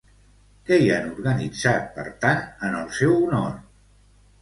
Què 0.69 0.79
hi 0.83 0.87
han 0.95 1.05
organitzat, 1.17 1.87
per 1.99 2.07
tant, 2.25 2.43
en 2.71 2.81
el 2.83 2.91
seu 3.01 3.17
honor? 3.23 3.49